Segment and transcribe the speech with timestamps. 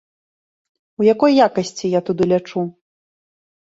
[1.03, 2.69] У якой якасці я туды лячу?